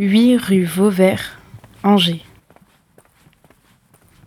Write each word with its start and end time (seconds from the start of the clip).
8 0.00 0.38
rue 0.38 0.64
Vauvert, 0.64 1.38
Angers. 1.84 2.24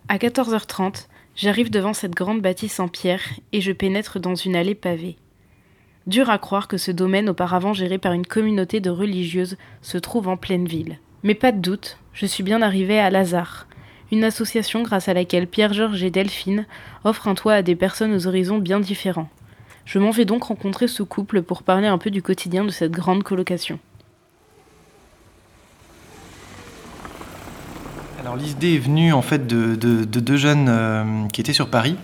À 0.08 0.16
14h30, 0.16 1.08
j'arrive 1.36 1.68
devant 1.68 1.92
cette 1.92 2.14
grande 2.14 2.40
bâtisse 2.40 2.80
en 2.80 2.88
pierre 2.88 3.20
et 3.52 3.60
je 3.60 3.72
pénètre 3.72 4.18
dans 4.18 4.34
une 4.34 4.56
allée 4.56 4.74
pavée. 4.74 5.16
Dur 6.06 6.30
à 6.30 6.38
croire 6.38 6.68
que 6.68 6.78
ce 6.78 6.90
domaine 6.90 7.28
auparavant 7.28 7.74
géré 7.74 7.98
par 7.98 8.14
une 8.14 8.24
communauté 8.24 8.80
de 8.80 8.88
religieuses 8.88 9.58
se 9.82 9.98
trouve 9.98 10.28
en 10.28 10.38
pleine 10.38 10.66
ville. 10.66 11.00
Mais 11.22 11.34
pas 11.34 11.52
de 11.52 11.60
doute, 11.60 11.98
je 12.14 12.24
suis 12.24 12.42
bien 12.42 12.62
arrivée 12.62 12.98
à 12.98 13.10
Lazare, 13.10 13.66
une 14.10 14.24
association 14.24 14.82
grâce 14.82 15.10
à 15.10 15.12
laquelle 15.12 15.46
Pierre-Georges 15.46 16.02
et 16.02 16.10
Delphine 16.10 16.64
offrent 17.04 17.28
un 17.28 17.34
toit 17.34 17.52
à 17.52 17.62
des 17.62 17.76
personnes 17.76 18.14
aux 18.14 18.26
horizons 18.26 18.56
bien 18.56 18.80
différents. 18.80 19.28
Je 19.84 19.98
m'en 19.98 20.12
vais 20.12 20.24
donc 20.24 20.44
rencontrer 20.44 20.88
ce 20.88 21.02
couple 21.02 21.42
pour 21.42 21.62
parler 21.62 21.88
un 21.88 21.98
peu 21.98 22.10
du 22.10 22.22
quotidien 22.22 22.64
de 22.64 22.70
cette 22.70 22.92
grande 22.92 23.22
colocation. 23.22 23.78
Alors 28.28 28.36
l'idée 28.36 28.74
est 28.74 28.78
venue 28.78 29.14
en 29.14 29.22
fait 29.22 29.46
de, 29.46 29.74
deux 30.04 30.36
jeunes 30.36 30.66
euh, 30.68 31.26
qui 31.32 31.40
étaient 31.40 31.54
sur 31.54 31.70
Paris 31.70 31.96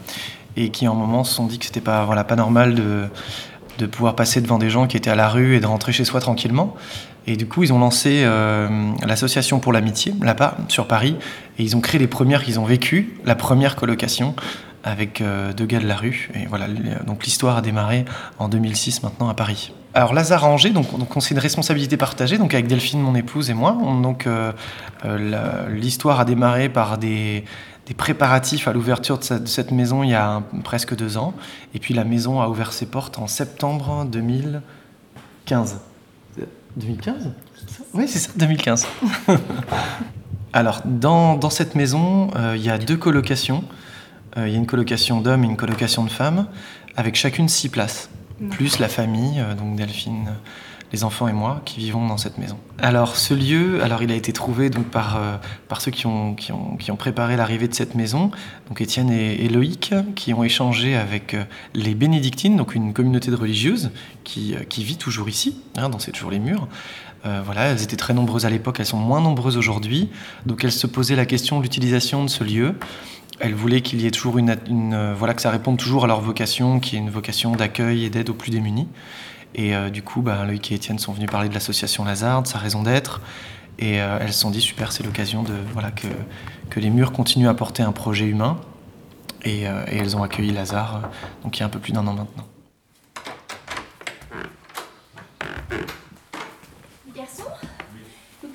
et 0.57 0.71
qui 0.71 0.89
en 0.89 0.93
un 0.93 0.95
moment 0.95 1.23
se 1.23 1.35
sont 1.35 1.45
dit 1.45 1.59
que 1.59 1.67
c'était 1.67 1.83
pas 1.83 2.07
voilà 2.07 2.25
pas 2.25 2.35
normal 2.35 2.75
de 2.75 3.87
pouvoir 3.87 4.17
passer 4.17 4.41
devant 4.41 4.57
des 4.57 4.71
gens 4.71 4.87
qui 4.87 4.97
étaient 4.97 5.11
à 5.11 5.17
la 5.17 5.29
rue 5.29 5.55
et 5.55 5.61
de 5.61 5.67
rentrer 5.67 5.93
chez 5.93 6.07
soi 6.07 6.21
tranquillement. 6.21 6.77
Et 7.27 7.37
du 7.37 7.47
coup, 7.47 7.63
ils 7.63 7.75
ont 7.75 7.79
lancé 7.79 8.23
euh, 8.25 8.91
l'association 9.07 9.61
pour 9.61 9.75
l'amitié, 9.75 10.15
là-bas, 10.23 10.57
sur 10.69 10.89
Paris, 10.89 11.15
et 11.59 11.63
ils 11.63 11.77
ont 11.77 11.83
créé 11.83 11.99
les 11.99 12.07
premières 12.07 12.43
qu'ils 12.43 12.59
ont 12.59 12.65
vécues, 12.65 13.19
la 13.27 13.35
première 13.35 13.77
colocation 13.77 14.35
avec 14.85 15.21
euh, 15.21 15.53
deux 15.53 15.67
gars 15.67 15.81
de 15.81 15.87
la 15.87 15.97
rue. 15.97 16.31
Et 16.35 16.47
voilà, 16.47 16.69
donc 17.07 17.25
l'histoire 17.25 17.57
a 17.57 17.63
démarré 17.63 18.05
en 18.39 18.49
2006 18.49 19.03
maintenant 19.03 19.29
à 19.29 19.35
Paris. 19.35 19.73
Alors 19.95 20.13
Lazare 20.13 20.45
Angers, 20.45 20.71
donc, 20.71 20.97
donc 20.99 21.09
c'est 21.21 21.35
une 21.35 21.41
responsabilité 21.41 21.97
partagée, 21.97 22.37
donc 22.37 22.53
avec 22.53 22.67
Delphine, 22.67 23.01
mon 23.01 23.15
épouse 23.15 23.51
et 23.51 23.55
moi. 23.55 23.77
donc 24.03 24.27
euh, 24.27 24.53
l'histoire 25.71 26.21
a 26.21 26.25
démarré 26.25 26.69
par 26.69 26.99
des, 26.99 27.45
des 27.87 27.95
préparatifs 27.95 28.69
à 28.69 28.73
l'ouverture 28.73 29.19
de, 29.19 29.47
cette 29.47 29.71
maison 29.71 30.03
il 30.03 30.11
y 30.11 30.15
a 30.15 30.43
presque 30.65 30.95
deux 30.97 31.17
ans. 31.17 31.35
Et 31.75 31.79
puis 31.79 31.95
la 31.95 32.05
maison 32.05 32.41
a 32.41 32.49
ouvert 32.49 32.73
ses 32.73 32.87
portes 32.87 33.19
en 33.19 33.27
septembre 33.27 34.05
2015. 34.07 35.81
2015 36.77 37.31
Oui, 37.95 38.09
c'est 38.09 38.19
ça, 38.19 38.31
2015. 38.37 38.87
Alors, 40.53 40.83
dans, 40.85 41.37
dans, 41.37 41.51
cette 41.51 41.75
maison, 41.75 42.31
euh, 42.37 42.55
il 42.57 42.65
y 42.65 42.71
a 42.71 42.79
deux 42.79 42.97
colocations. 42.97 43.65
Euh, 44.37 44.49
il 44.49 44.53
y 44.53 44.57
a 44.57 44.59
une 44.59 44.67
colocation 44.67 45.21
d'hommes 45.21 45.45
et 45.45 45.47
une 45.47 45.57
colocation 45.57 46.05
de 46.05 46.11
femmes, 46.11 46.47
avec 46.97 47.15
chacune 47.15 47.49
six 47.49 47.69
places, 47.69 48.11
plus 48.51 48.79
la 48.79 48.89
famille, 48.89 49.41
euh, 49.41 49.55
donc 49.55 49.77
Delphine 49.77 50.29
les 50.95 51.03
enfants 51.03 51.27
et 51.27 51.33
moi 51.33 51.61
qui 51.65 51.81
vivons 51.81 52.07
dans 52.07 52.17
cette 52.17 52.39
maison. 52.39 52.57
Alors 52.79 53.17
ce 53.17 53.35
lieu, 53.35 53.83
alors 53.83 54.05
il 54.05 54.13
a 54.13 54.15
été 54.15 54.33
trouvé 54.33 54.71
donc 54.71 54.85
par, 54.87 55.17
euh, 55.17 55.37
par 55.67 55.81
ceux 55.81 55.91
qui 55.91 56.07
ont, 56.07 56.35
qui 56.35 56.53
ont, 56.53 56.77
qui 56.77 56.93
ont 56.93 56.97
préparé 56.97 57.37
l'arrivée 57.37 57.67
de 57.67 57.75
cette 57.75 57.97
maison, 57.97 58.31
donc 58.69 58.81
Étienne 58.81 59.11
et, 59.11 59.49
Loïc, 59.49 59.93
qui 60.15 60.33
ont 60.33 60.45
échangé 60.45 60.95
avec 60.95 61.35
euh, 61.35 61.43
les 61.75 61.97
bénédictines, 61.97 62.57
donc 62.57 62.77
une 62.77 62.93
communauté 62.93 63.33
de 63.33 63.37
religieuses 63.37 63.91
qui, 64.23 64.55
euh, 64.55 64.61
qui 64.69 64.85
vit 64.85 64.97
toujours 64.97 65.29
ici, 65.29 65.57
hein, 65.77 65.89
dans 65.89 65.99
ces 65.99 66.13
toujours 66.13 66.31
les 66.31 66.39
murs. 66.39 66.69
voilà, 67.45 67.63
elles 67.71 67.83
étaient 67.83 67.97
très 67.97 68.15
nombreuses 68.15 68.47
à 68.47 68.51
l'époque, 68.51 68.77
elles 68.79 68.87
sont 68.87 68.99
moins 68.99 69.21
nombreuses 69.21 69.57
aujourd'hui, 69.57 70.11
donc 70.47 70.63
elles 70.63 70.79
se 70.85 70.87
posaient 70.87 71.17
la 71.17 71.27
question 71.27 71.59
de 71.59 71.63
l'utilisation 71.65 72.23
de 72.23 72.29
ce 72.29 72.45
lieu. 72.45 72.75
Elles 73.41 73.55
voulaient 73.55 73.81
qu'il 73.81 74.01
y 74.01 74.07
ait 74.07 74.11
toujours 74.11 74.39
une, 74.39 74.57
une, 74.69 75.13
voilà 75.13 75.35
que 75.35 75.43
ça 75.43 75.51
réponde 75.51 75.77
toujours 75.77 76.05
à 76.05 76.07
leur 76.07 76.21
vocation, 76.21 76.81
qui 76.81 76.97
est 76.97 76.99
une 76.99 77.11
vocation 77.11 77.53
d'accueil 77.53 78.05
et 78.05 78.11
d'aide 78.11 78.31
aux 78.31 78.35
plus 78.35 78.51
démunis. 78.51 78.89
Et 79.55 79.75
euh, 79.75 79.91
du 79.91 80.03
coup, 80.03 80.23
bah, 80.23 80.45
Loïc 80.45 80.73
et 80.73 80.75
Étienne 80.77 80.99
sont 80.99 81.13
venus 81.13 81.31
parler 81.31 81.49
de 81.49 81.55
l'association 81.55 82.05
Lazare, 82.05 82.43
de 82.43 82.49
sa 82.49 82.59
raison 82.59 82.83
d'être. 82.83 83.21
Et 83.79 84.01
euh, 84.01 84.19
elles 84.21 84.33
se 84.33 84.41
sont 84.41 84.51
dit, 84.51 84.61
super, 84.61 84.93
c'est 84.93 85.03
l'occasion 85.03 85.43
de, 85.43 85.55
voilà, 85.73 85.91
que, 85.91 86.07
que 86.71 86.81
les 86.81 86.91
murs 86.91 87.13
continuent 87.13 87.49
à 87.49 87.55
porter 87.55 87.83
un 87.83 87.93
projet 87.93 88.27
humain. 88.27 88.59
Et, 89.45 89.69
euh, 89.69 89.85
et 89.91 89.99
elles 89.99 90.17
ont 90.17 90.23
accueilli 90.23 90.53
Lazare, 90.53 91.11
donc 91.43 91.59
il 91.59 91.61
y 91.61 91.63
a 91.65 91.67
un 91.67 91.69
peu 91.69 91.79
plus 91.79 91.93
d'un 91.93 92.07
an 92.07 92.15
maintenant. 92.15 92.47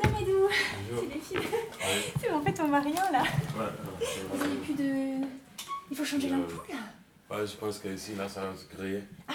Amédou 0.04 0.48
C'est 0.90 1.14
les 1.14 1.22
filles. 1.22 1.50
En 2.34 2.42
fait 2.42 2.62
on 2.64 2.68
voit 2.68 2.80
rien 2.80 3.12
là. 3.12 3.24
Vous 4.34 4.44
avez 4.44 4.56
plus 4.56 4.74
de. 4.74 5.26
Il 5.92 5.98
faut 5.98 6.06
changer 6.06 6.30
l'ampoule 6.30 6.58
Ouais, 7.30 7.46
je 7.46 7.56
pense 7.58 7.78
qu'ici, 7.80 8.16
là, 8.18 8.28
ça 8.28 8.42
va 8.42 8.56
se 8.56 8.66
créer. 8.76 9.04
Ah 9.28 9.34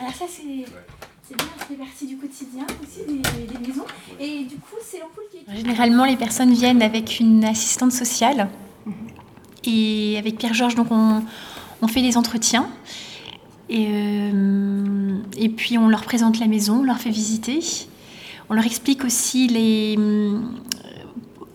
alors 0.00 0.14
ça 0.14 0.24
c'est 0.28 0.44
bien, 0.44 0.66
ça 1.28 1.64
fait 1.66 1.74
partie 1.74 2.06
du 2.06 2.16
quotidien 2.16 2.66
aussi 2.82 3.00
des, 3.06 3.68
maisons. 3.68 3.84
Et 4.20 4.44
du 4.44 4.56
coup, 4.56 4.76
c'est 4.82 4.98
l'ampoule 5.00 5.24
qui 5.30 5.38
est... 5.38 5.56
Généralement, 5.56 6.04
les 6.04 6.16
personnes 6.16 6.52
viennent 6.52 6.82
avec 6.82 7.20
une 7.20 7.44
assistante 7.44 7.92
sociale. 7.92 8.48
Mhm. 8.86 8.94
Et 9.64 10.16
avec 10.18 10.38
Pierre-Georges, 10.38 10.74
donc 10.74 10.88
on, 10.90 11.22
on, 11.82 11.88
fait 11.88 12.02
des 12.02 12.16
entretiens. 12.16 12.68
Et, 13.68 13.88
euh, 13.90 15.18
et 15.36 15.48
puis 15.48 15.76
on 15.76 15.88
leur 15.88 16.02
présente 16.02 16.38
la 16.38 16.46
maison, 16.46 16.80
on 16.80 16.84
leur 16.84 16.98
fait 16.98 17.10
visiter. 17.10 17.60
On 18.48 18.54
leur 18.54 18.64
explique 18.64 19.04
aussi 19.04 19.48
les, 19.48 19.96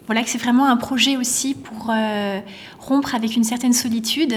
voilà 0.06 0.22
que 0.24 0.30
c'est 0.30 0.38
vraiment 0.38 0.66
un 0.66 0.75
projet 0.75 1.16
aussi 1.16 1.53
pour 1.53 1.90
euh, 1.90 2.40
rompre 2.80 3.16
avec 3.16 3.36
une 3.38 3.44
certaine 3.44 3.74
solitude 3.74 4.34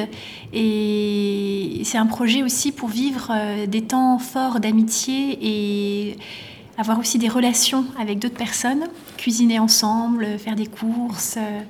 et 0.52 1.80
c'est 1.84 1.98
un 1.98 2.06
projet 2.06 2.42
aussi 2.42 2.70
pour 2.70 2.88
vivre 2.88 3.32
euh, 3.34 3.66
des 3.66 3.82
temps 3.82 4.18
forts 4.18 4.60
d'amitié 4.60 5.38
et 5.42 6.16
avoir 6.78 6.98
aussi 6.98 7.18
des 7.18 7.28
relations 7.28 7.84
avec 7.98 8.18
d'autres 8.18 8.36
personnes, 8.36 8.84
cuisiner 9.16 9.58
ensemble, 9.58 10.38
faire 10.38 10.54
des 10.54 10.66
courses. 10.66 11.36
Euh, 11.38 11.60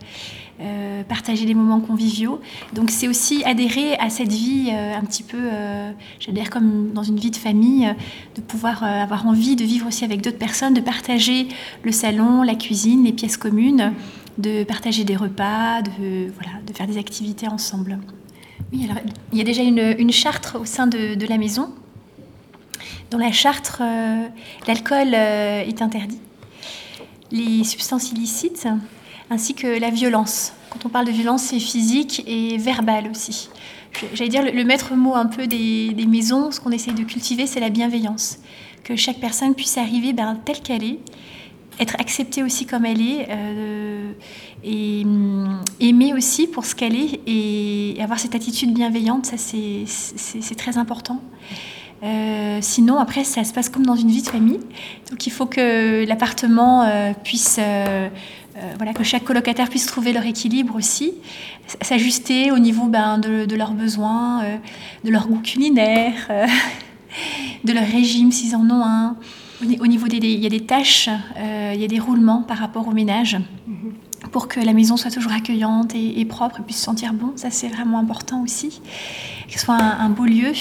euh, 0.59 1.03
partager 1.03 1.45
des 1.45 1.53
moments 1.53 1.81
conviviaux. 1.81 2.41
Donc 2.73 2.89
c'est 2.91 3.09
aussi 3.09 3.45
adhérer 3.45 3.95
à 3.97 4.09
cette 4.09 4.33
vie 4.33 4.71
euh, 4.73 4.95
un 4.97 5.03
petit 5.03 5.23
peu, 5.23 5.37
euh, 5.39 5.93
j'adhère 6.19 6.49
comme 6.49 6.93
dans 6.95 7.03
une 7.03 7.19
vie 7.19 7.31
de 7.31 7.37
famille, 7.37 7.95
de 8.35 8.41
pouvoir 8.41 8.83
avoir 8.83 9.27
envie 9.27 9.55
de 9.55 9.65
vivre 9.65 9.87
aussi 9.87 10.03
avec 10.03 10.23
d'autres 10.23 10.39
personnes, 10.39 10.73
de 10.73 10.81
partager 10.81 11.49
le 11.83 11.93
salon, 11.93 12.43
la 12.43 12.55
cuisine, 12.55 13.05
les 13.05 13.13
pièces 13.13 13.37
communes, 13.37 13.93
de 14.39 14.65
partager 14.65 15.05
des 15.05 15.15
repas, 15.15 15.83
de, 15.83 16.33
voilà, 16.33 16.59
de 16.67 16.73
faire 16.73 16.87
des 16.87 16.97
activités 16.97 17.49
ensemble. 17.49 17.99
Oui, 18.73 18.85
alors 18.85 19.03
il 19.33 19.39
y 19.39 19.43
a 19.43 19.45
déjà 19.45 19.63
une, 19.63 19.95
une 19.99 20.11
charte 20.11 20.57
au 20.59 20.65
sein 20.65 20.87
de, 20.87 21.17
de, 21.17 21.27
la 21.27 21.37
maison. 21.37 21.69
Dans 23.11 23.19
la 23.19 23.31
charte, 23.31 23.83
l'alcool 24.67 25.13
est 25.13 25.83
interdit. 25.83 26.21
Les 27.31 27.63
substances 27.63 28.11
illicites, 28.11 28.67
ainsi 29.31 29.55
que 29.55 29.81
la 29.81 29.91
violence. 29.91 30.53
Quand 30.71 30.87
on 30.87 30.89
parle 30.89 31.07
de 31.07 31.13
violence, 31.13 31.43
c'est 31.43 31.61
physique 31.61 32.23
et 32.27 32.59
verbale 32.59 33.11
aussi. 33.11 33.49
J'allais 34.15 34.31
dire, 34.31 34.43
le, 34.43 34.65
maître 34.65 34.95
mot 34.95 35.15
un 35.15 35.27
peu 35.27 35.47
des, 35.47 35.95
maisons, 36.07 36.51
ce 36.51 36.61
qu'on 36.61 36.71
essaie 36.71 36.93
de 36.93 37.03
cultiver, 37.03 37.47
c'est 37.47 37.61
la 37.61 37.71
bienveillance. 37.71 38.39
Que 38.85 38.95
chaque 38.95 39.19
personne 39.19 39.55
puisse 39.55 39.79
arriver 39.79 40.13
ben, 40.13 40.39
telle 40.45 40.61
qu'elle 40.61 40.85
est, 40.85 40.99
être 41.81 41.97
acceptée 41.99 42.43
aussi 42.43 42.67
comme 42.67 42.85
elle 42.85 43.01
est, 43.01 43.27
euh, 43.31 44.13
et 44.65 45.03
hum, 45.05 45.61
aimer 45.81 46.15
aussi 46.15 46.47
pour 46.47 46.65
ce 46.67 46.75
qu'elle 46.75 46.95
est, 46.95 47.21
et 47.27 47.97
avoir 48.03 48.19
cette 48.19 48.35
attitude 48.35 48.73
bienveillante, 48.73 49.27
ça 49.27 49.37
c'est 49.39 50.55
très 50.57 50.79
important. 50.79 51.21
Euh, 52.03 52.59
sinon, 52.61 52.99
après, 52.99 53.25
ça 53.25 53.43
se 53.43 53.55
passe 53.55 53.71
comme 53.71 53.87
dans 53.87 53.97
une 53.97 54.11
vie 54.11 54.21
de 54.21 54.29
famille. 54.29 54.61
Donc, 55.11 55.27
il 55.27 55.33
faut 55.33 55.47
que 55.47 56.05
l'appartement 56.07 56.83
euh, 56.83 57.13
puisse 57.25 57.59
voilà, 58.77 58.95
que 58.95 59.05
chaque 59.05 59.25
colocataire 59.25 59.69
puisse 59.69 59.87
trouver 59.87 60.13
leur 60.13 60.25
équilibre 60.25 60.77
aussi, 60.77 61.13
s'ajuster 61.83 62.51
au 62.51 62.59
niveau 62.59 62.87
ben, 62.87 63.19
de, 63.19 63.55
leurs 63.55 63.73
besoins, 63.73 64.43
euh, 64.45 64.57
de 65.05 65.11
leur 65.11 65.27
goût 65.29 65.41
culinaire, 65.41 66.15
euh, 66.31 66.47
de 67.65 67.73
leur 67.73 67.85
régime 67.85 68.33
s'ils 68.33 68.55
en 68.57 68.69
ont 68.71 68.85
un. 68.85 69.17
Au 69.81 69.87
niveau 69.87 70.07
des, 70.07 70.19
il 70.19 70.41
y 70.41 70.47
a 70.47 70.51
des 70.51 70.67
tâches, 70.67 71.09
il 71.39 71.81
y 71.81 71.85
a 71.85 71.89
des 71.89 71.99
roulements 71.99 72.43
par 72.43 72.59
rapport 72.59 72.87
au 72.89 72.91
ménage 72.91 73.39
pour 74.31 74.49
que 74.49 74.61
la 74.61 74.75
maison 74.75 74.99
soit 74.99 75.11
toujours 75.11 75.33
accueillante 75.33 75.95
et, 75.95 76.23
propre 76.27 76.61
et 76.61 76.63
puisse 76.63 76.77
sentir 76.77 77.15
bon. 77.15 77.33
Ça, 77.37 77.51
c'est 77.51 77.69
vraiment 77.69 77.99
important 77.99 78.43
aussi. 78.43 78.83
Que 79.49 79.55
ce 79.55 79.61
soit 79.61 79.77
un, 79.77 80.11
beau 80.11 80.27
lieu 80.27 80.53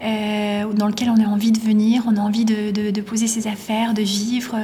dans 0.00 0.86
lequel 0.86 1.10
on 1.10 1.22
a 1.22 1.26
envie 1.26 1.52
de 1.52 1.60
venir, 1.60 2.04
on 2.06 2.16
a 2.16 2.20
envie 2.20 2.46
de, 2.46 3.00
poser 3.02 3.26
ses 3.26 3.48
affaires, 3.48 3.92
de 3.92 4.00
vivre. 4.00 4.56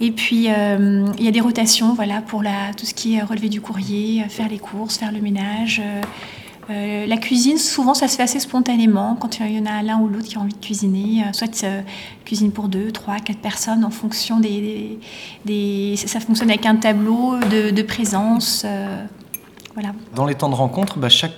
Et 0.00 0.10
puis, 0.10 0.46
euh, 0.48 1.06
il 1.18 1.24
y 1.24 1.28
a 1.28 1.30
des 1.30 1.40
rotations 1.40 1.94
voilà, 1.94 2.20
pour 2.20 2.42
la, 2.42 2.72
tout 2.76 2.86
ce 2.86 2.94
qui 2.94 3.14
est 3.14 3.22
relevé 3.22 3.48
du 3.48 3.60
courrier, 3.60 4.22
euh, 4.22 4.28
faire 4.28 4.48
les 4.48 4.58
courses, 4.58 4.98
faire 4.98 5.12
le 5.12 5.20
ménage. 5.20 5.80
Euh, 6.70 7.06
la 7.06 7.16
cuisine, 7.16 7.58
souvent, 7.58 7.94
ça 7.94 8.08
se 8.08 8.16
fait 8.16 8.22
assez 8.22 8.40
spontanément 8.40 9.16
quand 9.20 9.38
il 9.40 9.56
y 9.56 9.60
en 9.60 9.66
a 9.66 9.82
l'un 9.82 9.98
ou 10.00 10.08
l'autre 10.08 10.26
qui 10.26 10.36
a 10.36 10.40
envie 10.40 10.54
de 10.54 10.64
cuisiner. 10.64 11.22
soit 11.32 11.64
cuisine 12.24 12.50
pour 12.52 12.68
deux, 12.68 12.90
trois, 12.90 13.18
quatre 13.18 13.38
personnes 13.38 13.84
en 13.84 13.90
fonction 13.90 14.40
des. 14.40 14.98
des, 15.44 15.94
ça 15.96 16.20
fonctionne 16.20 16.50
avec 16.50 16.64
un 16.64 16.76
tableau 16.76 17.36
de 17.38 17.82
présence. 17.82 18.64
Dans 20.14 20.24
les 20.24 20.34
temps 20.34 20.48
de 20.48 20.54
rencontre, 20.54 20.98
bah, 20.98 21.08
chaque 21.08 21.36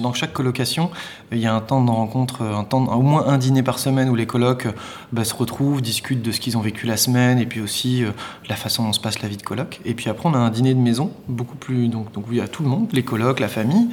dans 0.00 0.12
chaque 0.12 0.32
colocation, 0.32 0.90
il 1.32 1.38
y 1.38 1.46
a 1.46 1.54
un 1.54 1.60
temps 1.60 1.82
de 1.82 1.90
rencontre, 1.90 2.42
un 2.42 2.64
temps, 2.64 2.84
au 2.84 3.00
moins 3.00 3.26
un 3.26 3.38
dîner 3.38 3.62
par 3.62 3.78
semaine 3.78 4.10
où 4.10 4.14
les 4.14 4.26
colocs 4.26 4.68
bah, 5.12 5.24
se 5.24 5.34
retrouvent, 5.34 5.80
discutent 5.80 6.22
de 6.22 6.30
ce 6.30 6.40
qu'ils 6.40 6.58
ont 6.58 6.60
vécu 6.60 6.86
la 6.86 6.96
semaine 6.96 7.38
et 7.38 7.46
puis 7.46 7.60
aussi 7.60 8.04
euh, 8.04 8.10
la 8.48 8.56
façon 8.56 8.84
dont 8.84 8.92
se 8.92 9.00
passe 9.00 9.22
la 9.22 9.28
vie 9.28 9.38
de 9.38 9.42
coloc. 9.42 9.80
Et 9.84 9.94
puis 9.94 10.10
après, 10.10 10.28
on 10.28 10.34
a 10.34 10.38
un 10.38 10.50
dîner 10.50 10.74
de 10.74 10.78
maison, 10.78 11.12
beaucoup 11.28 11.56
plus. 11.56 11.88
Donc, 11.88 12.12
donc 12.12 12.24
oui, 12.28 12.40
à 12.40 12.48
tout 12.48 12.62
le 12.62 12.68
monde, 12.68 12.88
les 12.92 13.02
colocs, 13.02 13.40
la 13.40 13.48
famille, 13.48 13.88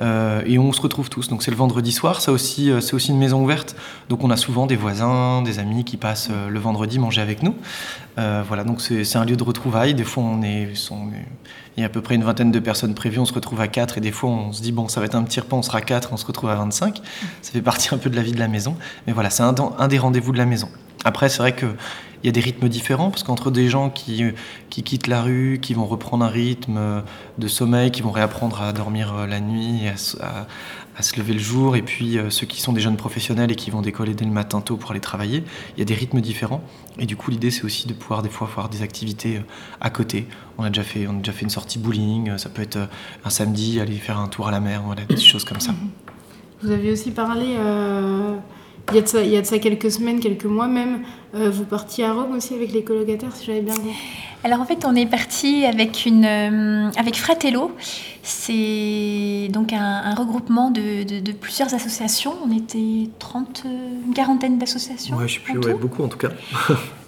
euh, 0.00 0.42
et 0.46 0.58
on 0.58 0.72
se 0.72 0.80
retrouve 0.80 1.10
tous. 1.10 1.28
Donc 1.28 1.42
c'est 1.42 1.50
le 1.50 1.56
vendredi 1.58 1.92
soir, 1.92 2.22
ça 2.22 2.32
aussi, 2.32 2.70
euh, 2.70 2.80
c'est 2.80 2.94
aussi 2.94 3.10
une 3.10 3.18
maison 3.18 3.42
ouverte. 3.42 3.76
Donc 4.08 4.24
on 4.24 4.30
a 4.30 4.36
souvent 4.36 4.66
des 4.66 4.76
voisins, 4.76 5.42
des 5.42 5.58
amis 5.58 5.84
qui 5.84 5.98
passent 5.98 6.30
le 6.30 6.58
vendredi 6.58 6.98
manger 6.98 7.20
avec 7.20 7.42
nous. 7.42 7.54
Voilà, 8.16 8.64
donc 8.64 8.80
c'est 8.80 9.16
un 9.16 9.24
lieu 9.24 9.36
de 9.36 9.42
retrouvailles. 9.42 9.94
Des 9.94 10.04
fois, 10.04 10.24
il 10.42 11.80
y 11.80 11.82
a 11.82 11.86
à 11.86 11.88
peu 11.88 12.00
près 12.00 12.14
une 12.14 12.24
vingtaine 12.24 12.50
de 12.50 12.58
personnes 12.58 12.94
prévues, 12.94 13.18
on 13.18 13.26
se 13.26 13.34
retrouve 13.34 13.60
à 13.60 13.68
4 13.68 13.98
et 13.98 14.00
des 14.00 14.12
fois 14.12 14.30
on 14.30 14.52
se 14.52 14.62
dit 14.62 14.72
bon 14.72 14.88
ça 14.88 15.00
va 15.00 15.06
être 15.06 15.14
un 15.14 15.22
petit 15.24 15.40
repas, 15.40 15.56
on 15.56 15.62
sera 15.62 15.82
4, 15.82 16.10
on 16.12 16.16
se 16.16 16.24
retrouve 16.24 16.48
à 16.50 16.54
25. 16.54 17.02
Ça 17.42 17.52
fait 17.52 17.62
partie 17.62 17.94
un 17.94 17.98
peu 17.98 18.08
de 18.08 18.16
la 18.16 18.22
vie 18.22 18.32
de 18.32 18.38
la 18.38 18.48
maison. 18.48 18.76
Mais 19.06 19.12
voilà, 19.12 19.30
c'est 19.30 19.42
un, 19.42 19.88
des 19.88 19.98
rendez-vous 19.98 20.32
de 20.32 20.38
la 20.38 20.46
maison. 20.46 20.68
Après 21.06 21.28
c'est 21.28 21.38
vrai 21.38 21.54
qu'il 21.54 21.76
y 22.24 22.28
a 22.28 22.32
des 22.32 22.40
rythmes 22.40 22.68
différents 22.68 23.10
parce 23.10 23.22
qu'entre 23.22 23.52
des 23.52 23.68
gens 23.68 23.90
qui, 23.90 24.24
qui 24.70 24.82
quittent 24.82 25.06
la 25.06 25.22
rue, 25.22 25.60
qui 25.62 25.72
vont 25.72 25.86
reprendre 25.86 26.24
un 26.24 26.28
rythme 26.28 27.04
de 27.38 27.48
sommeil, 27.48 27.92
qui 27.92 28.02
vont 28.02 28.10
réapprendre 28.10 28.60
à 28.60 28.72
dormir 28.72 29.14
euh, 29.14 29.26
la 29.28 29.38
nuit, 29.40 29.82
à, 29.88 31.02
se 31.02 31.16
lever 31.16 31.34
le 31.34 31.38
jour, 31.38 31.76
et 31.76 31.82
puis 31.82 32.18
euh, 32.18 32.28
ceux 32.30 32.46
qui 32.46 32.60
sont 32.60 32.72
des 32.72 32.80
jeunes 32.80 32.96
professionnels 32.96 33.52
et 33.52 33.54
qui 33.54 33.70
vont 33.70 33.82
décoller 33.82 34.14
dès 34.14 34.24
le 34.24 34.32
matin 34.32 34.60
tôt 34.60 34.76
pour 34.76 34.90
aller 34.90 35.00
travailler, 35.00 35.44
il 35.76 35.78
y 35.78 35.82
a 35.82 35.84
des 35.84 35.94
rythmes 35.94 36.20
différents. 36.20 36.62
Et 36.98 37.06
du 37.06 37.14
coup, 37.14 37.30
l'idée, 37.30 37.52
c'est 37.52 37.64
aussi 37.64 37.86
de 37.86 37.92
pouvoir 37.92 38.22
des 38.22 38.30
fois 38.30 38.48
faire 38.48 38.68
des 38.68 38.82
activités 38.82 39.36
euh, 39.36 39.40
à 39.80 39.90
côté. 39.90 40.26
On 40.58 40.64
a 40.64 40.70
déjà 40.70 40.82
fait, 40.82 41.06
on 41.06 41.12
a 41.12 41.18
déjà 41.18 41.32
fait 41.32 41.44
une 41.44 41.50
sortie 41.50 41.78
bowling, 41.78 42.36
ça 42.38 42.48
peut 42.48 42.62
être 42.62 42.78
un 43.24 43.30
samedi, 43.30 43.78
aller 43.78 43.96
faire 43.96 44.18
un 44.18 44.28
tour 44.28 44.48
à 44.48 44.50
la 44.50 44.58
mer, 44.60 44.82
voilà, 44.84 45.04
des 45.04 45.16
choses 45.18 45.44
comme 45.44 45.60
ça. 45.60 45.74
Vous 46.62 46.70
avez 46.70 46.90
aussi 46.90 47.10
parlé, 47.10 47.56
il, 48.90 48.96
y 48.96 48.98
a 48.98 49.02
de 49.02 49.08
ça, 49.08 49.22
il 49.22 49.30
y 49.30 49.36
a 49.36 49.40
de 49.40 49.46
ça 49.46 49.58
quelques 49.58 49.90
semaines, 49.90 50.20
quelques 50.20 50.44
mois 50.44 50.68
même, 50.68 51.02
vous 51.34 51.64
partiez 51.64 52.04
à 52.04 52.12
Rome 52.12 52.36
aussi 52.36 52.54
avec 52.54 52.72
les 52.72 52.82
colocataires, 52.82 53.34
si 53.34 53.44
j'avais 53.46 53.60
bien 53.60 53.74
compris. 53.74 53.92
Alors 54.46 54.60
en 54.60 54.64
fait, 54.64 54.84
on 54.84 54.94
est 54.94 55.06
parti 55.06 55.64
avec, 55.64 56.06
une, 56.06 56.24
euh, 56.24 56.90
avec 56.96 57.16
Fratello. 57.16 57.72
C'est 58.22 59.48
donc 59.50 59.72
un, 59.72 60.14
regroupement 60.14 60.70
de, 60.70 61.32
plusieurs 61.32 61.74
associations. 61.74 62.32
On 62.46 62.56
était 62.56 63.10
30, 63.18 63.64
une 64.06 64.14
quarantaine 64.14 64.58
d'associations. 64.58 65.16
Ouais, 65.16 65.26
je 65.26 65.34
sais 65.34 65.40
plus, 65.40 65.58
ouais, 65.58 65.74
beaucoup 65.74 66.04
en 66.04 66.08
tout 66.08 66.18
cas. 66.18 66.28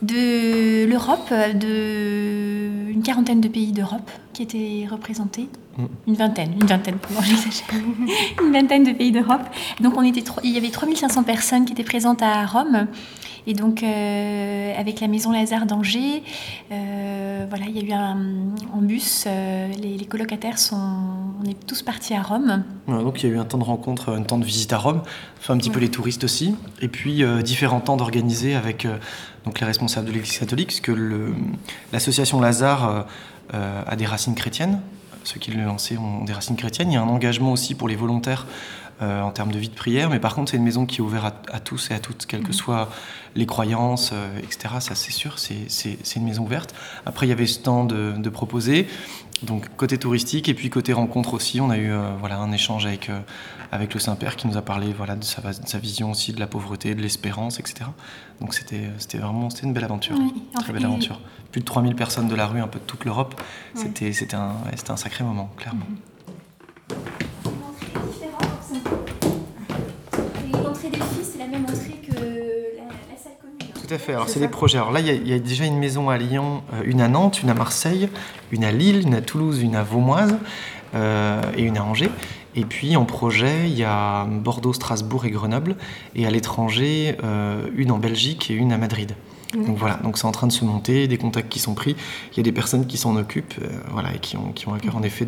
de 0.02 0.84
l'Europe, 0.86 1.32
de 1.54 2.57
une 2.98 3.04
quarantaine 3.04 3.40
de 3.40 3.46
pays 3.46 3.70
d'Europe 3.70 4.10
qui 4.32 4.42
étaient 4.42 4.84
représentés. 4.90 5.48
Mm. 5.76 5.84
Une 6.08 6.14
vingtaine, 6.14 6.52
une 6.60 6.66
vingtaine, 6.66 6.96
comment 7.06 7.20
j'exagère. 7.22 7.68
une 8.42 8.52
vingtaine 8.52 8.82
de 8.82 8.90
pays 8.90 9.12
d'Europe. 9.12 9.42
Donc 9.80 9.96
on 9.96 10.02
était, 10.02 10.24
il 10.42 10.50
y 10.50 10.56
avait 10.56 10.70
3500 10.70 11.22
personnes 11.22 11.64
qui 11.64 11.74
étaient 11.74 11.84
présentes 11.84 12.22
à 12.22 12.44
Rome. 12.44 12.88
Et 13.46 13.54
donc, 13.54 13.82
euh, 13.82 14.72
avec 14.78 15.00
la 15.00 15.08
Maison 15.08 15.32
Lazare 15.32 15.66
d'Angers, 15.66 16.22
euh, 16.72 17.46
voilà, 17.48 17.66
il 17.66 17.76
y 17.76 17.80
a 17.80 17.82
eu 17.82 17.92
un, 17.92 18.18
en 18.72 18.82
bus, 18.82 19.24
euh, 19.26 19.68
les, 19.80 20.04
colocataires 20.06 20.58
sont, 20.58 20.76
on 20.76 21.48
est 21.48 21.66
tous 21.66 21.82
partis 21.82 22.14
à 22.14 22.22
Rome. 22.22 22.64
donc, 22.86 23.22
il 23.22 23.28
y 23.28 23.32
a 23.32 23.34
eu 23.34 23.38
un 23.38 23.44
temps 23.44 23.58
de 23.58 23.64
rencontre, 23.64 24.12
un 24.12 24.22
temps 24.22 24.38
de 24.38 24.44
visite 24.44 24.72
à 24.72 24.78
Rome, 24.78 25.02
enfin 25.38 25.54
un 25.54 25.58
petit 25.58 25.70
peu 25.70 25.80
les 25.80 25.90
touristes 25.90 26.24
aussi, 26.24 26.54
et 26.80 26.88
puis 26.88 27.22
différents 27.42 27.80
temps 27.80 27.96
d'organiser 27.96 28.54
avec 28.54 28.86
donc 29.44 29.60
les 29.60 29.66
responsables 29.66 30.06
de 30.06 30.12
l'Église 30.12 30.38
catholique, 30.38 30.68
parce 30.68 30.80
que 30.80 31.32
l'association 31.92 32.40
Lazare 32.40 33.06
a 33.52 33.96
des 33.96 34.06
racines 34.06 34.34
chrétiennes. 34.34 34.80
Ceux 35.24 35.38
qui 35.38 35.50
l'ont 35.50 35.66
lancé 35.66 35.98
ont 35.98 36.24
des 36.24 36.32
racines 36.32 36.56
chrétiennes. 36.56 36.90
Il 36.90 36.94
y 36.94 36.96
a 36.96 37.02
un 37.02 37.08
engagement 37.08 37.52
aussi 37.52 37.74
pour 37.74 37.86
les 37.86 37.96
volontaires 37.96 38.46
euh, 39.00 39.22
en 39.22 39.30
termes 39.30 39.52
de 39.52 39.58
vie 39.60 39.68
de 39.68 39.76
prière, 39.76 40.10
mais 40.10 40.18
par 40.18 40.34
contre 40.34 40.50
c'est 40.50 40.56
une 40.56 40.64
maison 40.64 40.84
qui 40.84 40.96
est 40.96 41.00
ouverte 41.00 41.46
à, 41.52 41.60
tous 41.60 41.92
et 41.92 41.94
à 41.94 42.00
toutes, 42.00 42.26
quelles 42.26 42.42
que 42.42 42.48
mhm. 42.48 42.52
soient 42.52 42.88
les 43.36 43.46
croyances, 43.46 44.10
euh, 44.12 44.38
etc. 44.38 44.74
Ça 44.80 44.96
c'est 44.96 45.12
sûr, 45.12 45.38
c'est 45.38 46.16
une 46.16 46.24
maison 46.24 46.42
ouverte. 46.42 46.74
Après 47.06 47.24
il 47.24 47.28
y 47.28 47.32
avait 47.32 47.46
ce 47.46 47.60
temps 47.60 47.84
de, 47.84 48.14
de, 48.18 48.28
proposer, 48.28 48.88
donc 49.44 49.68
côté 49.76 49.98
touristique 49.98 50.48
et 50.48 50.54
puis 50.54 50.68
côté 50.68 50.92
rencontre 50.92 51.34
aussi, 51.34 51.60
on 51.60 51.70
a 51.70 51.76
eu 51.76 51.92
euh, 51.92 52.10
voilà, 52.18 52.38
un 52.38 52.50
échange 52.50 52.86
avec, 52.86 53.08
avec 53.70 53.94
le 53.94 54.00
Saint-Père 54.00 54.34
qui 54.34 54.48
nous 54.48 54.56
a 54.56 54.62
parlé 54.62 54.92
voilà, 54.92 55.14
de, 55.14 55.22
sa, 55.22 55.42
sa 55.52 55.78
vision 55.78 56.10
aussi 56.10 56.32
de 56.32 56.40
la 56.40 56.48
pauvreté, 56.48 56.96
de 56.96 57.00
l'espérance, 57.00 57.60
etc. 57.60 57.90
Donc 58.40 58.52
c'était 58.52 58.90
vraiment 59.18 59.48
une 59.62 59.72
belle 59.72 59.84
aventure, 59.84 60.16
très 60.56 60.72
belle 60.72 60.86
aventure. 60.86 61.20
Plus 61.52 61.60
de 61.60 61.66
3000 61.66 61.94
personnes 61.94 62.26
de 62.26 62.34
la 62.34 62.48
rue, 62.48 62.60
un 62.60 62.66
peu 62.66 62.80
de 62.80 62.84
toute 62.84 63.04
l'Europe, 63.04 63.40
c'était 63.74 64.34
un, 64.34 64.54
un 64.88 64.96
sacré 64.96 65.22
moment, 65.22 65.50
clairement. 65.56 65.86
Mhm. 71.58 71.88
Tout 73.88 73.94
à 73.94 73.98
fait. 73.98 74.12
Alors, 74.12 74.28
c'est 74.28 74.40
des 74.40 74.48
projets. 74.48 74.76
Alors 74.76 74.92
là, 74.92 75.00
il 75.00 75.26
y, 75.26 75.32
a 75.32 75.38
déjà 75.38 75.64
une 75.64 75.78
maison 75.78 76.10
à 76.10 76.18
Lyon, 76.18 76.62
euh, 76.74 76.82
une 76.84 77.00
à 77.00 77.08
Nantes, 77.08 77.42
une 77.42 77.48
à 77.48 77.54
Marseille, 77.54 78.10
une 78.52 78.64
à 78.64 78.70
Lille, 78.70 79.06
une 79.06 79.14
à 79.14 79.22
Toulouse, 79.22 79.62
une 79.62 79.76
à 79.76 79.82
Vaumoise 79.82 80.36
euh, 80.94 81.40
et 81.56 81.62
une 81.62 81.78
à 81.78 81.84
Angers. 81.84 82.10
Et 82.54 82.66
puis 82.66 82.96
en 82.96 83.06
projet, 83.06 83.66
il 83.66 83.78
y 83.78 83.84
a 83.84 84.26
Bordeaux, 84.26 84.74
Strasbourg 84.74 85.24
et 85.24 85.30
Grenoble. 85.30 85.74
Et 86.14 86.26
à 86.26 86.30
l'étranger, 86.30 87.16
euh, 87.24 87.66
une 87.76 87.90
en 87.90 87.98
Belgique 87.98 88.50
et 88.50 88.54
une 88.54 88.72
à 88.72 88.78
Madrid. 88.78 89.14
Donc 89.54 89.78
voilà, 89.78 89.94
donc 90.04 90.18
c'est 90.18 90.26
en 90.26 90.32
train 90.32 90.46
de 90.46 90.52
se 90.52 90.66
monter, 90.66 91.08
des 91.08 91.16
contacts 91.16 91.48
qui 91.48 91.58
sont 91.58 91.72
pris. 91.72 91.96
Il 92.32 92.36
y 92.36 92.40
a 92.40 92.42
des 92.42 92.52
personnes 92.52 92.86
qui 92.86 92.98
s'en 92.98 93.16
occupent, 93.16 93.54
voilà, 93.90 94.14
et 94.14 94.18
qui 94.18 94.36
ont, 94.36 94.52
qui 94.52 94.68
ont 94.68 94.74
à 94.74 94.78
cœur 94.78 94.94
en 94.94 95.02
effet 95.02 95.26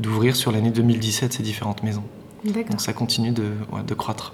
d'ouvrir 0.00 0.36
sur 0.36 0.52
l'année 0.52 0.70
2017 0.70 1.34
ces 1.34 1.42
différentes 1.42 1.82
maisons. 1.82 2.04
Donc 2.46 2.80
ça 2.80 2.94
continue 2.94 3.32
de, 3.32 3.52
de 3.86 3.94
croître 3.94 4.32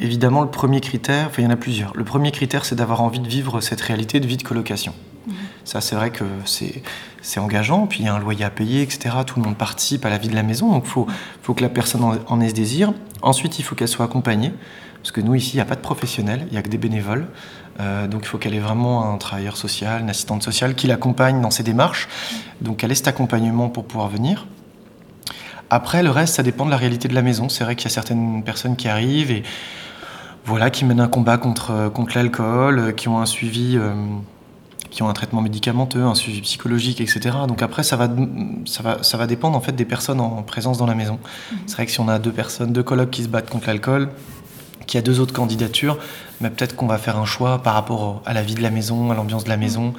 évidemment, 0.00 0.42
le 0.42 0.50
premier 0.50 0.80
critère, 0.80 1.26
enfin 1.26 1.42
il 1.42 1.44
y 1.44 1.48
en 1.48 1.50
a 1.50 1.56
plusieurs. 1.56 1.94
Le 1.96 2.04
premier 2.04 2.30
critère, 2.32 2.64
c'est 2.64 2.74
d'avoir 2.74 3.02
envie 3.02 3.20
de 3.20 3.28
vivre 3.28 3.60
cette 3.60 3.80
réalité 3.80 4.20
de 4.20 4.26
vie 4.26 4.36
de 4.36 4.42
colocation. 4.42 4.94
Mhm. 5.26 5.34
Ça, 5.64 5.80
c'est 5.80 5.96
vrai 5.96 6.10
que 6.10 6.24
c'est 7.22 7.40
engageant, 7.40 7.86
puis 7.86 8.00
il 8.00 8.06
y 8.06 8.08
a 8.08 8.14
un 8.14 8.18
loyer 8.18 8.44
à 8.44 8.50
payer, 8.50 8.82
etc. 8.82 9.16
Tout 9.26 9.40
le 9.40 9.44
monde 9.44 9.56
participe 9.56 10.04
à 10.04 10.10
la 10.10 10.18
vie 10.18 10.28
de 10.28 10.34
la 10.34 10.42
maison, 10.42 10.70
donc 10.70 10.84
il 10.86 10.90
faut, 10.90 11.06
faut, 11.42 11.54
que 11.54 11.62
la 11.62 11.68
personne 11.68 12.02
en, 12.04 12.40
ait 12.40 12.48
ce 12.48 12.54
désir. 12.54 12.92
Ensuite, 13.22 13.58
il 13.58 13.62
faut 13.62 13.74
qu'elle 13.74 13.88
soit 13.88 14.04
accompagnée, 14.04 14.52
parce 14.96 15.10
que 15.10 15.20
nous, 15.20 15.34
ici, 15.34 15.52
il 15.54 15.56
n'y 15.56 15.62
a 15.62 15.66
pas 15.66 15.76
de 15.76 15.80
professionnels, 15.80 16.46
il 16.48 16.52
n'y 16.52 16.58
a 16.58 16.62
que 16.62 16.68
des 16.68 16.78
bénévoles. 16.78 17.26
Euh, 17.78 18.06
donc 18.08 18.22
il 18.24 18.28
faut 18.28 18.38
qu'elle 18.38 18.54
ait 18.54 18.60
vraiment 18.60 19.12
un 19.12 19.18
travailleur 19.18 19.56
social, 19.56 20.00
une 20.00 20.10
assistante 20.10 20.42
sociale 20.42 20.74
qui 20.74 20.86
l'accompagne 20.86 21.40
dans 21.40 21.50
ses 21.50 21.62
démarches. 21.62 22.08
Donc 22.60 22.82
elle 22.82 22.92
ait 22.92 22.94
cet 22.96 23.08
accompagnement 23.08 23.68
pour 23.68 23.84
pouvoir 23.84 24.08
venir. 24.08 24.46
Après, 25.70 26.02
le 26.02 26.10
reste, 26.10 26.34
ça 26.34 26.42
dépend 26.42 26.64
de 26.64 26.70
la 26.70 26.76
réalité 26.76 27.08
de 27.08 27.14
la 27.14 27.22
maison. 27.22 27.48
C'est 27.48 27.64
vrai 27.64 27.76
qu'il 27.76 27.88
y 27.88 27.92
a 27.92 27.94
certaines 27.94 28.42
personnes 28.44 28.76
qui 28.76 28.88
arrivent 28.88 29.30
et 29.30 29.42
voilà, 30.44 30.70
qui 30.70 30.84
mènent 30.84 31.00
un 31.00 31.08
combat 31.08 31.38
contre, 31.38 31.72
euh, 31.72 31.90
contre 31.90 32.16
l'alcool, 32.16 32.78
euh, 32.78 32.92
qui 32.92 33.08
ont 33.08 33.20
un 33.20 33.26
suivi, 33.26 33.76
euh, 33.76 33.92
qui 34.90 35.02
ont 35.02 35.08
un 35.08 35.12
traitement 35.12 35.42
médicamenteux, 35.42 36.04
un 36.04 36.14
suivi 36.14 36.40
psychologique, 36.40 37.00
etc. 37.00 37.36
Donc 37.48 37.62
après, 37.62 37.82
ça 37.82 37.96
va, 37.96 38.08
ça 38.64 38.82
va, 38.84 39.02
ça 39.02 39.16
va 39.16 39.26
dépendre 39.26 39.56
en 39.56 39.60
fait 39.60 39.72
des 39.72 39.84
personnes 39.84 40.20
en 40.20 40.42
présence 40.42 40.78
dans 40.78 40.86
la 40.86 40.94
maison. 40.94 41.18
Mhm. 41.50 41.58
C'est 41.66 41.74
vrai 41.74 41.86
que 41.86 41.92
si 41.92 41.98
on 41.98 42.08
a 42.08 42.20
deux 42.20 42.30
personnes, 42.30 42.72
deux 42.72 42.84
colocs 42.84 43.10
qui 43.10 43.24
se 43.24 43.28
battent 43.28 43.50
contre 43.50 43.66
l'alcool, 43.66 44.10
qu'il 44.86 44.98
y 44.98 45.00
a 45.00 45.02
deux 45.02 45.18
autres 45.18 45.34
candidatures, 45.34 45.98
mais 46.40 46.48
peut-être 46.48 46.76
qu'on 46.76 46.86
va 46.86 46.98
faire 46.98 47.18
un 47.18 47.24
choix 47.24 47.60
par 47.60 47.74
rapport 47.74 48.22
à 48.24 48.32
la 48.32 48.42
vie 48.42 48.54
de 48.54 48.62
la 48.62 48.70
maison, 48.70 49.10
à 49.10 49.16
l'ambiance 49.16 49.42
de 49.42 49.48
la 49.48 49.56
maison. 49.56 49.94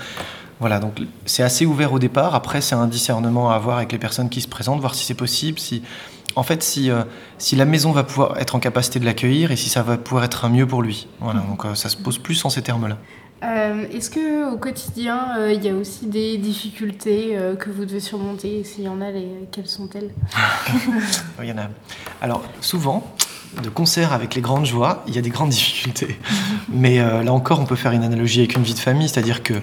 Voilà, 0.60 0.80
donc 0.80 1.00
c'est 1.26 1.44
assez 1.44 1.66
ouvert 1.66 1.94
au 1.94 2.00
départ. 2.00 2.34
Après, 2.34 2.62
c'est 2.62 2.76
un 2.76 2.88
discernement 2.88 3.52
à 3.52 3.56
avoir 3.56 3.78
avec 3.78 3.92
les 3.92 4.00
personnes 4.00 4.30
qui 4.30 4.42
se 4.42 4.48
présentent, 4.48 4.80
voir 4.80 4.96
si 4.96 5.06
c'est 5.06 5.14
possible, 5.14 5.60
si, 5.60 5.84
en 6.36 6.44
fait, 6.44 6.64
si, 6.64 6.90
euh, 6.90 7.04
si 7.38 7.56
la 7.56 7.66
maison 7.66 7.92
va 7.92 8.04
pouvoir 8.04 8.38
être 8.40 8.56
en 8.56 8.60
capacité 8.60 9.00
de 9.00 9.06
l'accueillir 9.06 9.52
et 9.52 9.56
si 9.56 9.70
ça 9.70 9.84
va 9.84 9.98
pouvoir 9.98 10.24
être 10.24 10.46
un 10.46 10.50
mieux 10.50 10.68
pour 10.68 10.82
lui. 10.82 11.08
Voilà, 11.20 11.42
donc 11.42 11.66
euh, 11.66 11.76
ça 11.76 11.90
se 11.90 11.98
pose 11.98 12.18
plus 12.18 12.44
en 12.44 12.50
ces 12.50 12.64
termes-là. 12.64 12.98
Euh, 13.44 13.86
est-ce 13.92 14.10
que 14.10 14.52
au 14.52 14.58
quotidien, 14.58 15.48
il 15.52 15.64
y 15.64 15.70
a 15.70 15.76
aussi 15.76 16.08
des 16.08 16.40
difficultés 16.40 17.38
que 17.60 17.70
vous 17.70 17.86
devez 17.86 18.00
surmonter? 18.00 18.64
S'il 18.64 18.86
y 18.86 18.88
en 18.88 19.00
a, 19.00 19.12
les, 19.12 19.28
quelles 19.52 19.68
sont-elles? 19.68 20.10
Il 21.44 21.48
y 21.48 21.52
en 21.52 21.58
a. 21.60 21.68
Alors, 22.20 22.44
souvent, 22.62 23.14
de 23.62 23.70
concert 23.70 24.12
avec 24.12 24.34
les 24.34 24.42
grandes 24.42 24.66
joies, 24.66 25.04
il 25.08 25.14
y 25.14 25.20
a 25.20 25.22
des 25.22 25.30
grandes 25.30 25.52
difficultés. 25.52 26.18
Mais 26.70 26.98
là 26.98 27.32
encore, 27.32 27.60
on 27.60 27.66
peut 27.66 27.76
faire 27.76 27.92
une 27.92 28.04
analogie 28.04 28.40
avec 28.40 28.56
une 28.56 28.64
vie 28.64 28.74
de 28.74 28.80
famille, 28.80 29.08
c'est-à-dire 29.08 29.44
que 29.44 29.54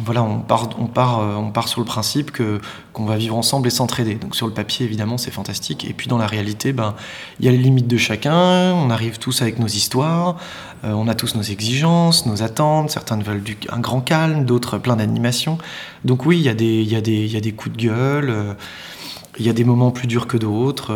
voilà, 0.00 0.24
on 0.24 0.40
part, 0.40 0.70
on 0.78 0.86
part, 0.86 1.20
euh, 1.20 1.36
on 1.36 1.52
part 1.52 1.68
sur 1.68 1.80
le 1.80 1.86
principe 1.86 2.32
que 2.32 2.60
qu'on 2.92 3.04
va 3.04 3.16
vivre 3.16 3.36
ensemble 3.36 3.68
et 3.68 3.70
s'entraider. 3.70 4.16
Donc 4.16 4.34
sur 4.34 4.46
le 4.46 4.52
papier, 4.52 4.84
évidemment, 4.84 5.18
c'est 5.18 5.30
fantastique. 5.30 5.84
Et 5.84 5.92
puis 5.92 6.08
dans 6.08 6.18
la 6.18 6.26
réalité, 6.26 6.72
ben, 6.72 6.94
il 7.38 7.46
y 7.46 7.48
a 7.48 7.52
les 7.52 7.58
limites 7.58 7.86
de 7.86 7.96
chacun. 7.96 8.72
On 8.72 8.90
arrive 8.90 9.18
tous 9.18 9.42
avec 9.42 9.58
nos 9.58 9.68
histoires. 9.68 10.36
Euh, 10.84 10.92
on 10.92 11.06
a 11.06 11.14
tous 11.14 11.36
nos 11.36 11.42
exigences, 11.42 12.26
nos 12.26 12.42
attentes. 12.42 12.90
Certains 12.90 13.18
veulent 13.18 13.42
du, 13.42 13.56
un 13.70 13.78
grand 13.78 14.00
calme, 14.00 14.44
d'autres 14.44 14.78
plein 14.78 14.96
d'animation. 14.96 15.58
Donc 16.04 16.26
oui, 16.26 16.38
il 16.38 16.44
y 16.44 16.48
a 16.48 16.54
des, 16.54 16.82
il 16.82 16.88
y 16.88 16.96
a 16.96 17.00
des, 17.00 17.24
il 17.24 17.32
y 17.32 17.36
a 17.36 17.40
des 17.40 17.52
coups 17.52 17.76
de 17.76 17.82
gueule. 17.82 18.30
Euh, 18.30 18.54
il 19.38 19.46
y 19.46 19.48
a 19.48 19.52
des 19.52 19.64
moments 19.64 19.90
plus 19.90 20.06
durs 20.06 20.26
que 20.26 20.36
d'autres. 20.36 20.92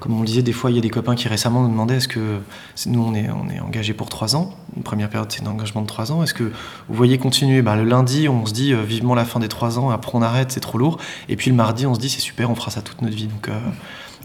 Comme 0.00 0.14
on 0.14 0.20
le 0.20 0.26
disait, 0.26 0.42
des 0.42 0.52
fois, 0.52 0.70
il 0.70 0.76
y 0.76 0.78
a 0.78 0.82
des 0.82 0.90
copains 0.90 1.14
qui 1.14 1.28
récemment 1.28 1.62
nous 1.62 1.68
demandaient 1.68 1.96
est-ce 1.96 2.08
que 2.08 2.40
nous, 2.86 3.02
on 3.02 3.14
est, 3.14 3.28
on 3.30 3.48
est 3.48 3.60
engagé 3.60 3.92
pour 3.92 4.08
trois 4.08 4.34
ans? 4.34 4.54
Une 4.76 4.82
première 4.82 5.08
période, 5.08 5.30
c'est 5.30 5.42
un 5.42 5.50
engagement 5.50 5.82
de 5.82 5.86
trois 5.86 6.10
ans. 6.10 6.22
Est-ce 6.22 6.34
que 6.34 6.44
vous 6.44 6.94
voyez 6.94 7.18
continuer? 7.18 7.62
Ben, 7.62 7.76
Le 7.76 7.84
lundi, 7.84 8.28
on 8.28 8.46
se 8.46 8.52
dit 8.52 8.74
vivement 8.74 9.14
la 9.14 9.24
fin 9.24 9.38
des 9.38 9.48
trois 9.48 9.78
ans. 9.78 9.90
Après, 9.90 10.12
on 10.14 10.22
arrête, 10.22 10.50
c'est 10.50 10.60
trop 10.60 10.78
lourd. 10.78 10.98
Et 11.28 11.36
puis 11.36 11.50
le 11.50 11.56
mardi, 11.56 11.86
on 11.86 11.94
se 11.94 12.00
dit 12.00 12.08
c'est 12.08 12.20
super, 12.20 12.50
on 12.50 12.54
fera 12.54 12.70
ça 12.70 12.82
toute 12.82 13.02
notre 13.02 13.14
vie. 13.14 13.26
Donc 13.26 13.48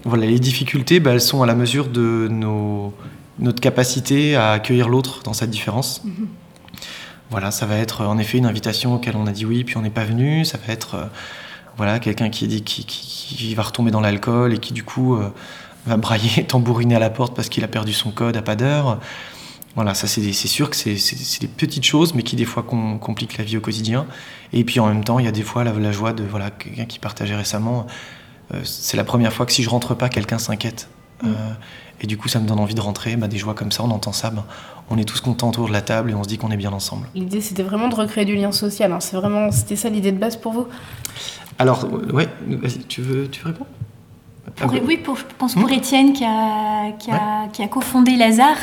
voilà, 0.05 0.25
les 0.25 0.39
difficultés, 0.39 0.99
ben, 0.99 1.11
elles 1.11 1.21
sont 1.21 1.41
à 1.41 1.45
la 1.45 1.55
mesure 1.55 1.87
de 1.87 2.27
nos, 2.29 2.93
notre 3.39 3.59
capacité 3.59 4.35
à 4.35 4.51
accueillir 4.51 4.87
l'autre 4.87 5.21
dans 5.23 5.33
cette 5.33 5.49
différence. 5.49 6.03
Mhm. 6.03 6.27
Voilà, 7.31 7.51
ça 7.51 7.65
va 7.65 7.77
être 7.77 8.05
en 8.05 8.17
effet 8.19 8.37
une 8.37 8.45
invitation 8.45 8.93
auquel 8.93 9.15
on 9.15 9.25
a 9.25 9.31
dit 9.31 9.45
oui, 9.45 9.63
puis 9.63 9.77
on 9.77 9.81
n'est 9.81 9.89
pas 9.89 10.05
venu. 10.05 10.45
Ça 10.45 10.59
va 10.65 10.71
être 10.71 10.95
euh, 10.95 11.05
voilà 11.75 11.99
quelqu'un 11.99 12.29
qui 12.29 12.47
dit 12.47 12.61
qui, 12.63 12.85
qui, 12.85 13.55
va 13.55 13.63
retomber 13.63 13.91
dans 13.91 13.99
l'alcool 13.99 14.53
et 14.53 14.59
qui 14.59 14.73
du 14.73 14.83
coup 14.83 15.15
euh, 15.15 15.29
va 15.85 15.97
brailler, 15.97 16.43
tambouriner 16.47 16.95
à 16.95 16.99
la 16.99 17.09
porte 17.09 17.35
parce 17.35 17.49
qu'il 17.49 17.63
a 17.63 17.67
perdu 17.67 17.93
son 17.93 18.11
code 18.11 18.37
à 18.37 18.41
pas 18.41 18.55
d'heure. 18.55 18.99
Voilà, 19.75 19.93
ça 19.93 20.07
c'est 20.07 20.31
sûr 20.31 20.69
que 20.69 20.75
c'est 20.75 21.41
des 21.41 21.47
petites 21.47 21.83
choses, 21.83 22.13
mais 22.13 22.23
qui 22.23 22.37
des 22.37 22.45
fois 22.45 22.63
compliquent 22.63 23.37
la 23.37 23.43
vie 23.43 23.57
au 23.57 23.61
quotidien. 23.61 24.05
Et 24.53 24.63
puis 24.63 24.79
en 24.79 24.87
même 24.87 25.03
temps, 25.03 25.19
il 25.19 25.25
y 25.25 25.27
a 25.27 25.33
des 25.33 25.41
fois 25.41 25.65
la, 25.65 25.91
joie 25.91 26.13
de 26.13 26.23
voilà 26.23 26.49
quelqu'un 26.49 26.85
qui 26.85 26.97
partageait 26.97 27.35
récemment. 27.35 27.85
Euh, 28.53 28.61
c'est 28.63 28.95
la 28.95 29.03
première 29.03 29.33
fois 29.33 29.45
que 29.45 29.51
si 29.51 29.63
je 29.63 29.69
rentre 29.69 29.93
pas, 29.93 30.07
quelqu'un 30.07 30.37
s'inquiète. 30.37 30.87
Mm. 31.21 31.33
Et 32.01 32.07
du 32.07 32.17
coup, 32.17 32.27
ça 32.27 32.39
me 32.39 32.47
donne 32.47 32.59
envie 32.59 32.75
de 32.75 32.81
rentrer. 32.81 33.15
Bah, 33.15 33.27
des 33.27 33.37
joies 33.37 33.53
comme 33.53 33.71
ça, 33.71 33.83
on 33.83 33.91
entend 33.91 34.13
ça, 34.13 34.29
bah, 34.29 34.45
on 34.89 34.97
est 34.97 35.05
tous 35.05 35.21
contents 35.21 35.49
autour 35.49 35.67
de 35.67 35.73
la 35.73 35.81
table 35.81 36.11
et 36.11 36.13
on 36.13 36.23
se 36.23 36.29
dit 36.29 36.37
qu'on 36.37 36.51
est 36.51 36.57
bien 36.57 36.73
ensemble. 36.73 37.07
L'idée, 37.15 37.41
c'était 37.41 37.63
vraiment 37.63 37.87
de 37.87 37.95
recréer 37.95 38.25
du 38.25 38.35
lien 38.35 38.51
social. 38.51 38.91
Hein. 38.91 38.99
C'est 38.99 39.15
vraiment, 39.17 39.51
c'était 39.51 39.75
ça 39.75 39.89
l'idée 39.89 40.11
de 40.11 40.19
base 40.19 40.37
pour 40.37 40.53
vous? 40.53 40.67
Alors, 41.57 41.87
ouais, 42.13 42.27
tu 42.87 43.01
veux, 43.01 43.29
tu 43.29 43.41
veux 43.41 43.51
répondre? 43.51 43.69
Oui, 44.85 44.97
pour, 44.97 45.17
je 45.17 45.23
pense 45.37 45.53
pour 45.53 45.67
hmm 45.67 45.73
Étienne 45.73 46.13
qui 46.13 46.23
a, 46.23 46.91
qui 46.93 47.11
a, 47.11 47.47
qui 47.51 47.61
a 47.61 47.67
cofondé 47.67 48.15
Lazare. 48.15 48.57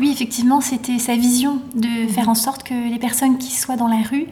Oui, 0.00 0.10
effectivement, 0.10 0.60
c'était 0.60 0.98
sa 0.98 1.14
vision 1.14 1.60
de 1.74 2.08
faire 2.08 2.28
en 2.28 2.34
sorte 2.34 2.62
que 2.62 2.90
les 2.90 2.98
personnes 2.98 3.38
qui 3.38 3.52
soient 3.52 3.76
dans 3.76 3.88
la 3.88 4.02
rue, 4.02 4.26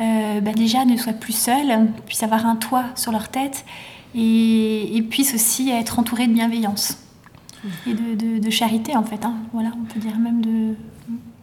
euh, 0.00 0.40
bah, 0.40 0.52
déjà 0.52 0.84
ne 0.84 0.96
soient 0.96 1.12
plus 1.12 1.32
seules, 1.32 1.88
puissent 2.06 2.24
avoir 2.24 2.46
un 2.46 2.56
toit 2.56 2.84
sur 2.96 3.12
leur 3.12 3.28
tête 3.28 3.64
et, 4.14 4.96
et 4.96 5.02
puissent 5.02 5.34
aussi 5.34 5.70
être 5.70 5.98
entourées 5.98 6.26
de 6.26 6.32
bienveillance 6.32 6.98
et 7.86 7.94
de, 7.94 8.50
charité 8.50 8.96
en 8.96 9.04
fait. 9.04 9.24
Hein. 9.24 9.34
Voilà, 9.52 9.70
on 9.80 9.84
peut 9.84 10.00
dire 10.00 10.18
même 10.18 10.40
de. 10.42 10.74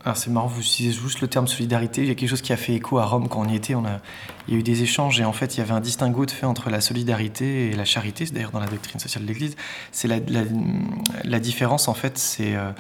Alors 0.04 0.18
c'est 0.18 0.32
marrant, 0.32 0.48
vous 0.48 0.62
utilisez 0.62 1.00
juste 1.00 1.22
le 1.22 1.28
terme 1.28 1.48
solidarité. 1.48 2.02
Il 2.02 2.08
y 2.08 2.12
a 2.12 2.16
quelque 2.16 2.30
chose 2.30 2.42
qui 2.42 2.54
a 2.54 2.58
fait 2.58 2.74
écho 2.74 2.98
à 2.98 3.06
Rome 3.06 3.30
quand 3.30 3.40
on 3.40 3.48
y 3.48 3.56
était. 3.56 3.76
On 3.76 3.86
a, 3.86 4.00
il 4.48 4.54
y 4.54 4.58
a 4.58 4.60
eu 4.60 4.64
des 4.64 4.82
échanges 4.82 5.20
et 5.20 5.26
en 5.26 5.34
fait 5.34 5.56
il 5.56 5.60
y 5.60 5.62
avait 5.62 5.74
un 5.74 5.80
distinguo 5.80 6.26
de 6.26 6.32
fait 6.32 6.48
entre 6.48 6.70
la 6.72 6.82
solidarité 6.82 7.70
et 7.70 7.76
la 7.76 7.86
charité. 7.86 8.26
C'est 8.26 8.34
d'ailleurs 8.34 8.52
dans 8.52 8.60
la 8.60 8.68
doctrine 8.68 9.00
sociale 9.00 9.24
de 9.24 9.28
l'Église. 9.28 9.56
C'est 9.92 10.08
la, 10.08 10.18
la, 11.24 11.40
différence 11.40 11.88
en 11.88 11.94
fait, 11.94 12.18
c'est 12.18 12.56
euh, 12.56 12.72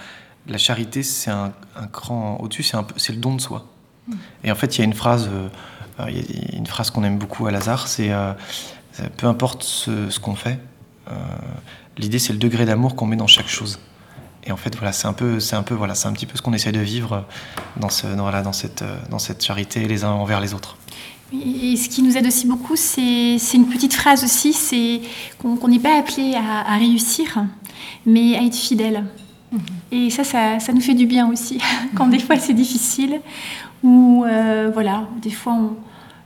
la 0.47 0.57
charité, 0.57 1.03
c'est 1.03 1.29
un, 1.29 1.53
un, 1.75 1.87
cran 1.87 2.37
au-dessus, 2.41 2.63
c'est, 2.63 3.13
le 3.13 3.19
don 3.19 3.35
de 3.35 3.41
soi. 3.41 3.67
Mm. 4.07 4.13
Et 4.45 4.51
en 4.51 4.55
fait 4.55 4.77
il 4.77 4.79
y 4.79 4.81
a 4.81 4.85
une 4.85 4.93
phrase, 4.93 5.29
euh, 5.31 5.49
il 6.09 6.17
y 6.17 6.55
a 6.55 6.57
une 6.57 6.67
phrase 6.67 6.89
qu'on 6.89 7.03
aime 7.03 7.19
beaucoup 7.19 7.45
à 7.45 7.51
Lazare, 7.51 7.87
c'est 7.87 8.11
euh, 8.11 8.33
peu 9.17 9.27
importe 9.27 9.61
ce, 9.63 10.09
ce 10.09 10.19
qu'on 10.19 10.35
fait 10.35 10.59
L'idée, 11.97 12.19
c'est 12.19 12.31
le 12.31 12.39
degré 12.39 12.65
d'amour 12.65 12.95
qu'on 12.95 13.05
met 13.05 13.17
dans 13.17 13.27
chaque 13.27 13.49
chose. 13.49 13.79
Et 14.43 14.51
en 14.51 14.57
fait, 14.57 14.75
voilà, 14.75 14.91
c'est 14.91 15.07
un 15.07 15.13
peu, 15.13 15.39
c'est 15.39 15.55
un 15.55 15.63
peu, 15.63 15.75
voilà, 15.75 15.95
c'est 15.95 16.07
un 16.07 16.13
petit 16.13 16.25
peu 16.25 16.37
ce 16.37 16.41
qu'on 16.41 16.53
essaie 16.53 16.71
de 16.71 16.79
vivre 16.79 17.25
dans 17.77 17.89
ce, 17.89 18.07
voilà, 18.07 18.41
dans 18.41 18.53
cette, 18.53 18.83
dans 19.09 19.19
cette 19.19 19.43
charité 19.43 19.87
les 19.87 20.03
uns 20.03 20.11
envers 20.11 20.41
les 20.41 20.53
autres. 20.53 20.77
Et 21.33 21.77
ce 21.77 21.87
qui 21.87 22.01
nous 22.01 22.17
aide 22.17 22.27
aussi 22.27 22.45
beaucoup, 22.45 22.75
c'est, 22.75 23.37
une 23.53 23.67
petite 23.67 23.93
phrase 23.93 24.23
aussi, 24.23 24.51
c'est 24.51 25.01
qu'on 25.39 25.67
n'est 25.67 25.79
pas 25.79 25.97
appelé 25.97 26.35
à, 26.35 26.75
réussir, 26.77 27.45
mais 28.05 28.35
à 28.35 28.43
être 28.43 28.55
fidèle. 28.55 29.05
Mhm. 29.51 29.59
Et 29.91 30.09
ça, 30.09 30.23
ça, 30.23 30.73
nous 30.73 30.81
fait 30.81 30.93
du 30.93 31.05
bien 31.05 31.29
aussi, 31.29 31.59
quand 31.95 32.07
des 32.07 32.19
fois 32.19 32.37
c'est 32.37 32.53
difficile, 32.53 33.21
ou 33.83 34.25
euh, 34.25 34.71
voilà, 34.73 35.07
des 35.21 35.31
fois 35.31 35.53
on, 35.53 35.75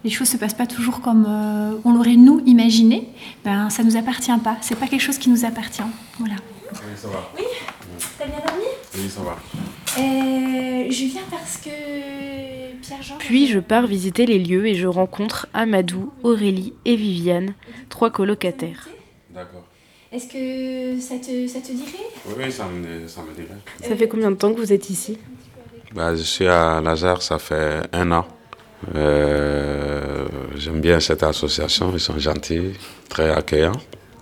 les 0.03 0.10
choses 0.10 0.27
se 0.27 0.38
passent 0.38 0.53
pas 0.55 0.67
toujours 0.67 1.01
comme 1.01 1.25
euh, 1.27 1.74
on 1.84 1.93
l'aurait 1.93 2.15
nous 2.15 2.41
imaginé, 2.45 3.10
ben 3.43 3.69
ça 3.69 3.84
nous 3.84 3.98
appartient 3.98 4.38
pas. 4.43 4.57
C'est 4.62 4.75
pas 4.75 4.88
quelque 4.88 5.01
chose 5.01 5.17
qui 5.17 5.29
nous 5.29 5.45
appartient. 5.45 5.81
Voilà. 6.19 6.36
Oui, 6.72 6.77
ça 6.95 7.07
va. 7.07 7.29
Oui. 7.36 7.43
T'as 8.17 8.25
bien 8.25 8.39
dormi 8.45 8.63
Oui, 8.95 9.10
ça 9.10 9.22
va. 9.22 9.38
Euh, 9.98 10.91
je 10.91 11.05
viens 11.05 11.22
parce 11.29 11.57
que 11.57 11.69
Pierre-Jean. 12.81 13.15
Puis 13.19 13.48
je 13.48 13.60
pars 13.60 13.88
visiter 13.88 14.25
les 14.25 14.39
lieux 14.39 14.67
et 14.67 14.75
je 14.75 14.88
rencontre 14.88 15.48
Amadou, 15.53 16.12
Aurélie 16.24 16.74
et 16.86 16.95
Viviane, 16.95 17.53
trois 17.89 18.10
colocataires. 18.12 18.88
D'accord. 19.31 19.65
Est-ce 20.12 20.27
que 20.27 21.00
ça 21.01 21.15
te, 21.15 21.48
ça 21.48 21.60
te 21.60 21.72
dirait 21.72 22.38
Oui, 22.38 22.51
ça, 22.51 22.65
me, 22.67 23.07
ça 23.07 23.22
me 23.22 23.34
dirait. 23.34 23.57
Ça 23.84 23.95
fait 23.95 24.07
combien 24.07 24.31
de 24.31 24.36
temps 24.38 24.53
que 24.53 24.60
vous 24.60 24.72
êtes 24.72 24.89
ici? 24.89 25.17
Bah, 25.93 26.15
Je 26.15 26.22
suis 26.22 26.48
à 26.48 26.79
Lazare, 26.81 27.22
ça 27.22 27.38
fait 27.39 27.81
un 27.91 28.12
an. 28.12 28.25
Euh, 28.95 30.25
j'aime 30.55 30.79
bien 30.79 31.00
cette 31.00 31.24
association, 31.24 31.91
ils 31.93 32.00
sont 32.00 32.17
gentils, 32.19 32.74
très 33.10 33.29
accueillants. 33.31 33.79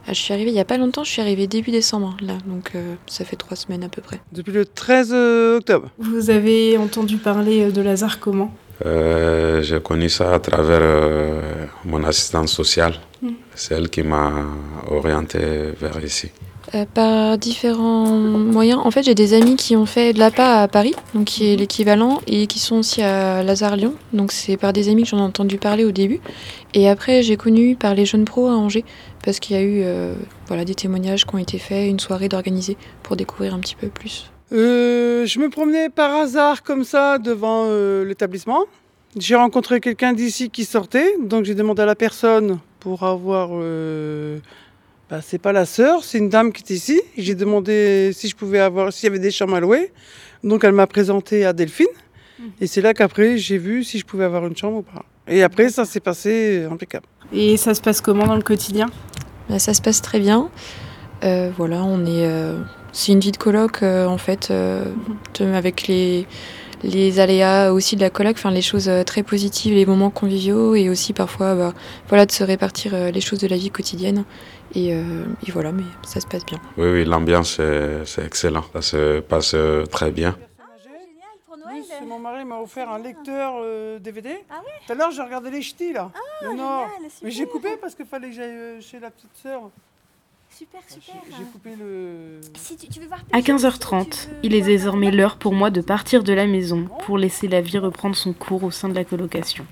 Ah, 0.07 0.13
je 0.13 0.19
suis 0.19 0.33
arrivée 0.33 0.49
il 0.51 0.53
n'y 0.53 0.59
a 0.59 0.65
pas 0.65 0.77
longtemps, 0.77 1.03
je 1.03 1.09
suis 1.09 1.21
arrivée 1.21 1.47
début 1.47 1.71
décembre, 1.71 2.17
là, 2.21 2.33
donc 2.45 2.71
euh, 2.75 2.95
ça 3.07 3.25
fait 3.25 3.35
trois 3.35 3.55
semaines 3.55 3.83
à 3.83 3.89
peu 3.89 4.01
près. 4.01 4.19
Depuis 4.31 4.51
le 4.51 4.65
13 4.65 5.11
euh, 5.13 5.57
octobre. 5.57 5.89
Vous 5.97 6.29
avez 6.29 6.77
entendu 6.77 7.17
parler 7.17 7.71
de 7.71 7.81
Lazare 7.81 8.19
comment 8.19 8.53
J'ai 8.83 9.79
connu 9.81 10.09
ça 10.09 10.33
à 10.33 10.39
travers 10.39 11.41
mon 11.85 12.03
assistante 12.03 12.49
sociale. 12.49 12.95
Hmm. 13.21 13.31
C'est 13.55 13.75
elle 13.75 13.89
qui 13.89 14.03
m'a 14.03 14.31
orienté 14.89 15.39
vers 15.79 16.03
ici. 16.03 16.31
Euh, 16.75 16.85
par 16.91 17.37
différents 17.37 18.07
moyens. 18.07 18.79
En 18.83 18.89
fait, 18.89 19.03
j'ai 19.03 19.13
des 19.13 19.35
amis 19.35 19.55
qui 19.55 19.75
ont 19.75 19.85
fait 19.85 20.11
de 20.11 20.17
l'APA 20.17 20.61
à 20.61 20.67
Paris, 20.67 20.95
donc 21.13 21.25
qui 21.25 21.51
est 21.51 21.55
l'équivalent, 21.55 22.19
et 22.25 22.47
qui 22.47 22.57
sont 22.57 22.77
aussi 22.77 23.03
à 23.03 23.43
Lazare-Lyon. 23.43 23.93
Donc 24.11 24.31
c'est 24.31 24.57
par 24.57 24.73
des 24.73 24.89
amis 24.89 25.03
que 25.03 25.09
j'en 25.09 25.19
ai 25.19 25.21
entendu 25.21 25.57
parler 25.57 25.85
au 25.85 25.91
début. 25.91 26.19
Et 26.73 26.89
après, 26.89 27.21
j'ai 27.21 27.37
connu 27.37 27.75
par 27.75 27.93
les 27.93 28.05
jeunes 28.05 28.25
pros 28.25 28.47
à 28.47 28.53
Angers, 28.53 28.85
parce 29.23 29.39
qu'il 29.39 29.55
y 29.55 29.59
a 29.59 29.61
eu 29.61 29.81
euh, 29.83 30.15
voilà, 30.47 30.65
des 30.65 30.73
témoignages 30.73 31.25
qui 31.25 31.35
ont 31.35 31.39
été 31.39 31.59
faits, 31.59 31.87
une 31.87 31.99
soirée 31.99 32.27
d'organiser 32.27 32.75
pour 33.03 33.15
découvrir 33.17 33.53
un 33.53 33.59
petit 33.59 33.75
peu 33.75 33.89
plus. 33.89 34.31
Euh, 34.51 35.27
je 35.27 35.39
me 35.39 35.49
promenais 35.49 35.89
par 35.89 36.15
hasard 36.15 36.63
comme 36.63 36.83
ça 36.83 37.19
devant 37.19 37.67
l'établissement. 38.03 38.65
J'ai 39.15 39.35
rencontré 39.35 39.79
quelqu'un 39.79 40.13
d'ici 40.13 40.49
qui 40.49 40.65
sortait, 40.65 41.13
donc 41.21 41.45
j'ai 41.45 41.53
demandé 41.53 41.83
à 41.83 41.85
la 41.85 41.95
personne 41.95 42.57
pour 42.79 43.03
avoir 43.03 43.51
bah, 45.09 45.21
c'est 45.21 45.37
pas 45.37 45.51
la 45.51 45.65
sœur, 45.65 46.03
c'est 46.03 46.17
une 46.17 46.29
dame 46.29 46.51
qui 46.51 46.63
est 46.63 46.75
ici. 46.75 47.01
J'ai 47.17 47.35
demandé 47.35 48.11
si 48.13 48.27
je 48.27 48.35
pouvais 48.35 48.59
avoir, 48.59 48.91
s'il 48.91 49.05
y 49.05 49.09
avait 49.09 49.19
des 49.19 49.31
chambres 49.31 49.55
à 49.55 49.59
louer. 49.59 49.91
Donc 50.43 50.63
elle 50.63 50.73
m'a 50.73 50.87
présenté 50.87 51.45
à 51.45 51.53
Delphine. 51.53 51.87
Et 52.59 52.67
c'est 52.67 52.81
là 52.81 52.93
qu'après 52.93 53.37
j'ai 53.37 53.57
vu 53.57 53.83
si 53.83 53.99
je 53.99 54.05
pouvais 54.05 54.25
avoir 54.25 54.45
une 54.45 54.57
chambre 54.57 54.77
ou 54.77 54.81
pas. 54.81 55.05
Et 55.27 55.43
après 55.43 55.69
ça 55.69 55.85
s'est 55.85 55.99
passé 55.99 56.67
impeccable. 56.69 57.05
Et 57.31 57.57
ça 57.57 57.73
se 57.73 57.81
passe 57.81 58.01
comment 58.01 58.25
dans 58.25 58.35
le 58.35 58.41
quotidien? 58.41 58.87
Bah, 59.49 59.59
Ça 59.59 59.73
se 59.73 59.81
passe 59.81 60.01
très 60.01 60.19
bien. 60.19 60.49
Euh, 61.23 61.51
voilà, 61.55 61.83
on 61.83 62.05
est. 62.05 62.27
Euh, 62.27 62.61
c'est 62.91 63.11
une 63.11 63.19
vie 63.19 63.31
de 63.31 63.37
coloc 63.37 63.81
euh, 63.81 64.05
en 64.05 64.17
fait, 64.17 64.51
mhm. 64.51 65.53
avec 65.53 65.87
les 65.87 66.27
les 66.83 67.19
aléas 67.19 67.71
aussi 67.71 67.95
de 67.95 68.01
la 68.01 68.09
coloc, 68.09 68.35
enfin 68.37 68.51
les 68.51 68.61
choses 68.61 68.89
euh, 68.89 69.03
très 69.03 69.23
positives, 69.23 69.73
les 69.73 69.85
moments 69.85 70.09
conviviaux 70.09 70.75
et 70.75 70.89
aussi 70.89 71.13
parfois 71.13 71.55
bah, 71.55 71.73
voilà, 72.09 72.25
de 72.25 72.31
se 72.31 72.43
répartir 72.43 72.93
euh, 72.93 73.11
les 73.11 73.21
choses 73.21 73.39
de 73.39 73.47
la 73.47 73.57
vie 73.57 73.71
quotidienne. 73.71 74.25
Euh, 74.75 75.25
et, 75.47 75.51
voilà, 75.51 75.71
mais 75.71 75.83
ça 76.05 76.19
se 76.19 76.27
passe 76.27 76.45
bien. 76.45 76.59
Oui, 76.77 76.87
oui, 76.89 77.05
l'ambiance 77.05 77.59
c'est 78.05 78.25
excellent, 78.25 78.65
ça 78.73 78.81
se 78.81 79.19
passe 79.19 79.55
très 79.91 80.11
bien. 80.11 80.35
mon 82.07 82.19
mari 82.19 82.43
m'a 82.43 82.59
offert 82.59 82.89
un 82.89 82.99
lecteur 82.99 83.53
DVD. 83.99 84.31
Ah 84.49 84.61
Tout 84.85 84.93
à 84.93 84.95
l'heure, 84.95 85.11
j'ai 85.11 85.21
regardé 85.21 85.51
les 85.51 85.61
ch'tis 85.61 85.93
là. 85.93 86.11
Ah, 86.43 86.87
Mais 87.21 87.31
j'ai 87.31 87.45
coupé 87.45 87.77
parce 87.79 87.93
qu'il 87.95 88.05
fallait 88.05 88.29
que 88.29 88.35
j'aille 88.35 88.81
chez 88.81 88.99
la 88.99 89.11
petite 89.11 89.35
sœur. 89.41 89.69
Super, 90.55 90.81
super. 90.87 91.15
J'ai 91.35 91.45
coupé 91.45 91.75
le. 91.75 92.39
à 93.31 93.39
15h30, 93.39 94.27
il 94.43 94.53
est 94.53 94.61
désormais 94.61 95.09
l'heure 95.09 95.37
pour 95.37 95.53
moi 95.53 95.71
de 95.71 95.81
partir 95.81 96.23
de 96.23 96.31
la 96.31 96.45
maison 96.45 96.87
pour 97.05 97.17
laisser 97.17 97.47
la 97.47 97.59
vie 97.61 97.79
reprendre 97.79 98.15
son 98.15 98.33
cours 98.33 98.63
au 98.63 98.69
sein 98.69 98.87
de 98.87 98.93
la 98.93 99.03
colocation. 99.03 99.65